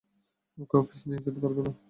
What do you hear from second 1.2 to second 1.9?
যেতে পারব না।